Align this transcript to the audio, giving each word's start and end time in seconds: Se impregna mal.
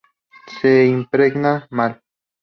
Se 0.59 0.71
impregna 0.87 1.67
mal. 1.69 2.01